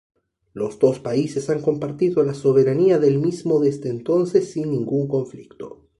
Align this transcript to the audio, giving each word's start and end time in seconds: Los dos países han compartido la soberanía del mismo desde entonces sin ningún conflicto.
Los 0.53 0.79
dos 0.79 0.99
países 0.99 1.47
han 1.51 1.61
compartido 1.61 2.23
la 2.23 2.33
soberanía 2.33 2.97
del 2.97 3.19
mismo 3.19 3.59
desde 3.59 3.89
entonces 3.91 4.51
sin 4.51 4.71
ningún 4.71 5.07
conflicto. 5.07 5.85